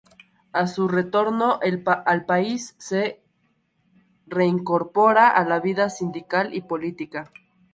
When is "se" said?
2.79-3.21